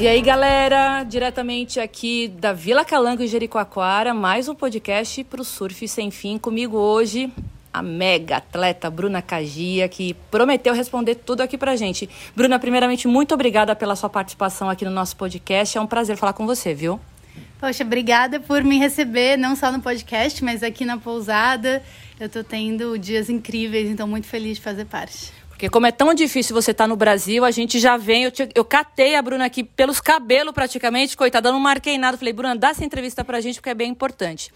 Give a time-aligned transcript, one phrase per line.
[0.00, 5.44] E aí, galera, diretamente aqui da Vila Calango e Jericoacoara, mais um podcast para o
[5.44, 6.36] Surf Sem Fim.
[6.36, 7.32] Comigo hoje,
[7.72, 12.10] a mega atleta Bruna Cagia, que prometeu responder tudo aqui pra gente.
[12.34, 15.78] Bruna, primeiramente, muito obrigada pela sua participação aqui no nosso podcast.
[15.78, 17.00] É um prazer falar com você, viu?
[17.60, 21.82] Poxa, obrigada por me receber, não só no podcast, mas aqui na pousada.
[22.18, 25.32] Eu tô tendo dias incríveis, então muito feliz de fazer parte.
[25.54, 28.24] Porque como é tão difícil você estar tá no Brasil, a gente já vem.
[28.24, 32.18] Eu, te, eu catei a Bruna aqui pelos cabelos praticamente, coitada, não marquei nada.
[32.18, 34.52] Falei, Bruna, dá essa entrevista pra gente porque é bem importante.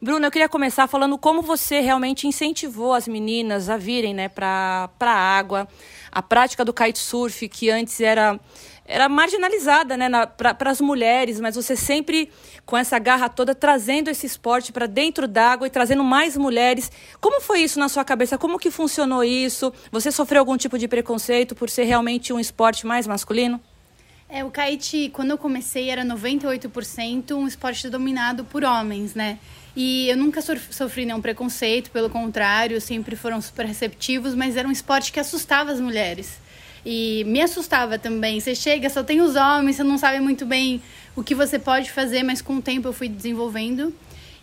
[0.00, 4.90] Bruna, eu queria começar falando como você realmente incentivou as meninas a virem né, pra,
[4.98, 5.66] pra água,
[6.10, 8.38] a prática do kitesurf, que antes era
[8.84, 12.30] era marginalizada né, para as mulheres, mas você sempre
[12.66, 16.90] com essa garra toda trazendo esse esporte para dentro d'água e trazendo mais mulheres.
[17.20, 18.36] Como foi isso na sua cabeça?
[18.36, 19.72] Como que funcionou isso?
[19.90, 23.60] Você sofreu algum tipo de preconceito por ser realmente um esporte mais masculino?
[24.28, 29.38] É, o kite, quando eu comecei, era 98% um esporte dominado por homens, né?
[29.76, 34.72] E eu nunca sofri nenhum preconceito, pelo contrário, sempre foram super receptivos, mas era um
[34.72, 36.40] esporte que assustava as mulheres.
[36.84, 38.40] E me assustava também.
[38.40, 40.82] Você chega, só tem os homens, você não sabe muito bem
[41.14, 43.94] o que você pode fazer, mas com o tempo eu fui desenvolvendo.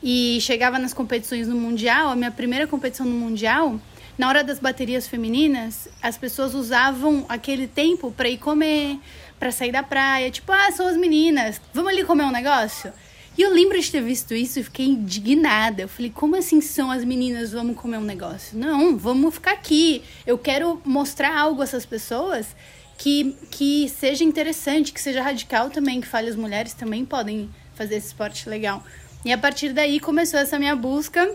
[0.02, 3.80] E chegava nas competições no Mundial, a minha primeira competição no Mundial,
[4.18, 8.98] na hora das baterias femininas, as pessoas usavam aquele tempo para ir comer,
[9.38, 10.32] para sair da praia.
[10.32, 12.94] Tipo, ah, são as meninas, vamos ali comer um negócio?
[13.40, 15.84] E eu lembro de ter visto isso e fiquei indignada.
[15.84, 18.58] Eu falei, como assim são as meninas, vamos comer um negócio?
[18.58, 20.04] Não, vamos ficar aqui.
[20.28, 22.54] Eu quero mostrar algo a essas pessoas
[22.98, 27.96] que, que seja interessante, que seja radical também, que fale as mulheres também podem fazer
[27.96, 28.84] esse esporte legal.
[29.24, 31.34] E a partir daí começou essa minha busca.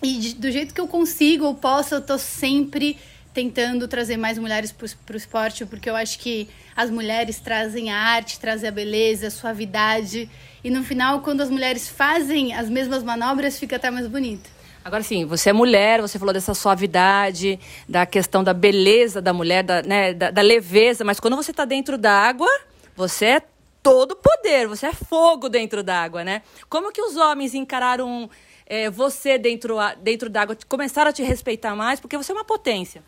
[0.00, 2.96] E de, do jeito que eu consigo ou posso, eu tô sempre
[3.32, 7.96] tentando trazer mais mulheres para o esporte, porque eu acho que as mulheres trazem a
[7.96, 10.28] arte, trazem a beleza, a suavidade.
[10.64, 14.50] E no final, quando as mulheres fazem as mesmas manobras, fica até mais bonito.
[14.84, 19.62] Agora sim, você é mulher, você falou dessa suavidade, da questão da beleza da mulher,
[19.62, 22.48] da, né, da, da leveza, mas quando você está dentro da água,
[22.96, 23.42] você é
[23.82, 26.42] todo poder, você é fogo dentro da água, né?
[26.68, 28.28] Como que os homens encararam
[28.66, 32.44] é, você dentro, dentro da água, começaram a te respeitar mais, porque você é uma
[32.44, 33.02] potência?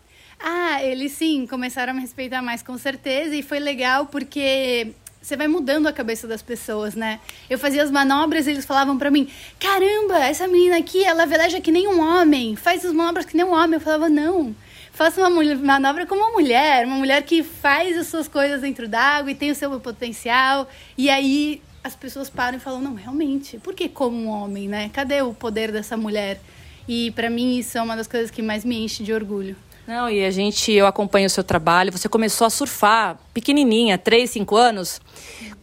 [0.44, 4.88] Ah, eles sim, começaram a me respeitar mais com certeza e foi legal porque
[5.20, 7.20] você vai mudando a cabeça das pessoas, né?
[7.48, 9.28] Eu fazia as manobras e eles falavam para mim:
[9.60, 13.46] "Caramba, essa menina aqui, ela veleja que nem um homem, faz as manobras que nem
[13.46, 13.74] um homem".
[13.74, 14.52] Eu falava: "Não,
[14.92, 19.30] faça uma manobra como uma mulher, uma mulher que faz as suas coisas dentro d'água
[19.30, 20.68] e tem o seu potencial".
[20.98, 24.90] E aí as pessoas param e falam: "Não, realmente, por que como um homem, né?
[24.92, 26.40] Cadê o poder dessa mulher?"
[26.88, 29.56] E para mim isso é uma das coisas que mais me enche de orgulho.
[29.86, 31.90] Não, e a gente, eu acompanho o seu trabalho.
[31.90, 35.00] Você começou a surfar pequenininha, 3, 5 anos.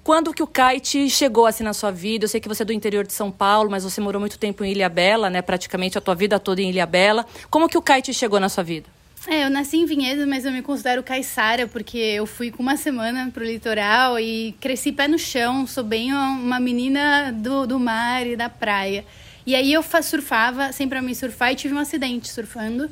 [0.04, 2.26] Quando que o kite chegou assim na sua vida?
[2.26, 4.64] Eu sei que você é do interior de São Paulo, mas você morou muito tempo
[4.64, 5.42] em Ilha Bela, né?
[5.42, 7.26] Praticamente a tua vida toda em Ilha Bela.
[7.50, 8.90] Como que o kite chegou na sua vida?
[9.28, 12.78] É, eu nasci em Vinhedo, mas eu me considero caiçara, porque eu fui com uma
[12.78, 15.68] semana pro litoral e cresci pé no chão.
[15.68, 19.06] Sou bem uma menina do, do mar e da praia.
[19.46, 22.90] E aí eu surfava, sempre a mim surfar, e tive um acidente surfando.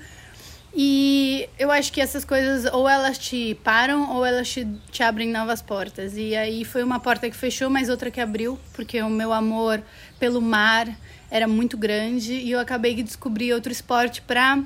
[0.74, 5.30] E eu acho que essas coisas ou elas te param ou elas te, te abrem
[5.30, 6.16] novas portas.
[6.16, 9.82] E aí foi uma porta que fechou, mas outra que abriu, porque o meu amor
[10.20, 10.88] pelo mar
[11.30, 14.64] era muito grande e eu acabei de descobrir outro esporte para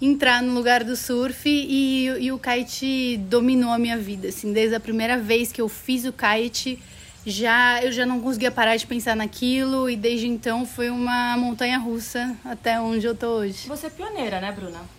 [0.00, 4.28] entrar no lugar do surf e, e o kite dominou a minha vida.
[4.28, 6.78] Assim, desde a primeira vez que eu fiz o kite,
[7.24, 11.78] já eu já não conseguia parar de pensar naquilo e desde então foi uma montanha
[11.78, 13.66] russa até onde eu tô hoje.
[13.66, 14.95] Você é pioneira, né, Bruna?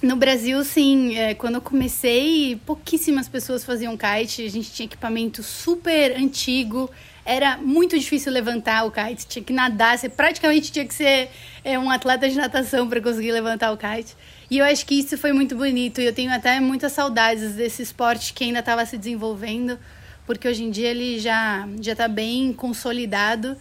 [0.00, 1.16] No Brasil, sim.
[1.16, 4.44] É, quando eu comecei, pouquíssimas pessoas faziam kite.
[4.44, 6.88] A gente tinha equipamento super antigo.
[7.24, 9.26] Era muito difícil levantar o kite.
[9.26, 9.98] Tinha que nadar.
[9.98, 11.30] Você praticamente tinha que ser
[11.64, 14.14] é, um atleta de natação para conseguir levantar o kite.
[14.48, 16.00] E eu acho que isso foi muito bonito.
[16.00, 19.78] E eu tenho até muitas saudades desse esporte que ainda estava se desenvolvendo.
[20.24, 23.56] Porque hoje em dia ele já já está bem consolidado.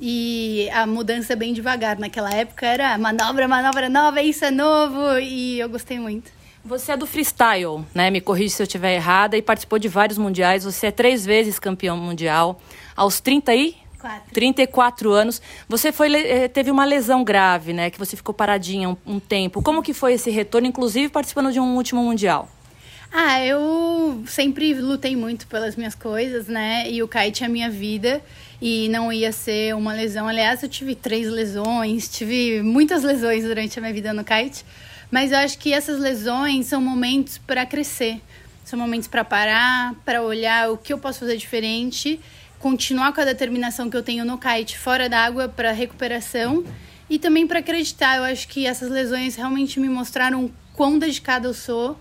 [0.00, 1.98] E a mudança é bem devagar.
[1.98, 5.18] Naquela época era manobra, manobra nova, isso é novo.
[5.18, 6.30] E eu gostei muito.
[6.64, 8.10] Você é do freestyle, né?
[8.10, 9.36] Me corrija se eu estiver errada.
[9.36, 10.64] E participou de vários mundiais.
[10.64, 12.60] Você é três vezes campeão mundial.
[12.94, 13.76] Aos 30 e...
[13.98, 14.34] Quatro.
[14.34, 15.40] 34 anos.
[15.68, 17.90] Você foi, eh, teve uma lesão grave, né?
[17.90, 19.62] Que você ficou paradinha um, um tempo.
[19.62, 22.48] Como que foi esse retorno, inclusive participando de um último mundial?
[23.12, 26.90] Ah, eu sempre lutei muito pelas minhas coisas, né?
[26.90, 28.20] E o kite é a minha vida
[28.60, 30.28] e não ia ser uma lesão.
[30.28, 34.64] Aliás, eu tive três lesões, tive muitas lesões durante a minha vida no kite,
[35.10, 38.20] mas eu acho que essas lesões são momentos para crescer.
[38.64, 42.20] São momentos para parar, para olhar o que eu posso fazer diferente,
[42.58, 46.64] continuar com a determinação que eu tenho no kite fora d'água para recuperação
[47.08, 48.16] e também para acreditar.
[48.16, 51.96] Eu acho que essas lesões realmente me mostraram quão dedicada eu sou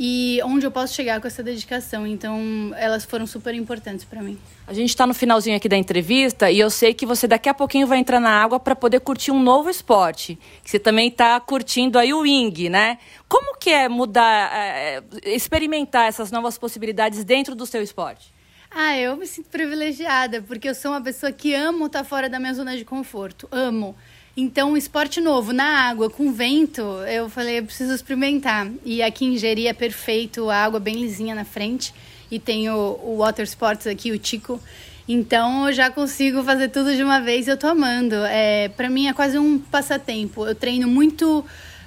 [0.00, 2.06] e onde eu posso chegar com essa dedicação.
[2.06, 4.38] Então, elas foram super importantes para mim.
[4.64, 7.54] A gente está no finalzinho aqui da entrevista e eu sei que você daqui a
[7.54, 10.38] pouquinho vai entrar na água para poder curtir um novo esporte.
[10.62, 12.98] Que você também está curtindo aí o wing, né?
[13.28, 18.32] Como que é mudar, é, experimentar essas novas possibilidades dentro do seu esporte?
[18.70, 22.28] Ah, eu me sinto privilegiada, porque eu sou uma pessoa que amo estar tá fora
[22.28, 23.48] da minha zona de conforto.
[23.50, 23.96] Amo.
[24.36, 28.68] Então, esporte novo, na água, com vento, eu falei, eu preciso experimentar.
[28.84, 31.92] E aqui em Jeri é perfeito, a água bem lisinha na frente.
[32.30, 34.60] E tem o, o Water Sports aqui, o Tico.
[35.08, 38.14] Então, eu já consigo fazer tudo de uma vez eu tô amando.
[38.26, 40.46] É, para mim é quase um passatempo.
[40.46, 41.44] Eu treino muito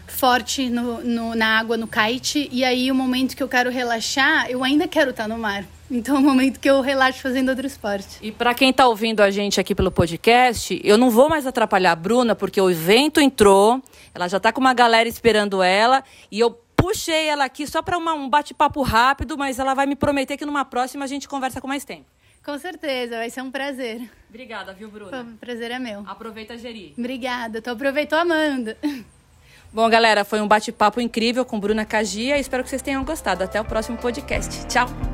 [0.08, 2.50] forte no, no, na água, no kite.
[2.52, 5.64] E aí, o momento que eu quero relaxar, eu ainda quero estar no mar.
[5.92, 8.18] Então é o momento que eu relaxo fazendo outro esporte.
[8.22, 11.92] E para quem está ouvindo a gente aqui pelo podcast, eu não vou mais atrapalhar
[11.92, 13.84] a Bruna, porque o evento entrou,
[14.16, 16.02] ela já está com uma galera esperando ela,
[16.32, 20.38] e eu puxei ela aqui só para um bate-papo rápido, mas ela vai me prometer
[20.38, 22.06] que numa próxima a gente conversa com mais tempo.
[22.44, 24.10] Com certeza, vai ser um prazer.
[24.30, 25.22] Obrigada, viu, Bruna?
[25.22, 26.04] O prazer é meu.
[26.08, 26.94] Aproveita, Geri.
[26.98, 28.76] Obrigada, tu aproveitou amando.
[29.74, 32.38] Bom, galera, foi um bate-papo incrível com Bruna Cagia.
[32.38, 33.44] Espero que vocês tenham gostado.
[33.44, 34.68] Até o próximo podcast.
[34.68, 35.11] Tchau!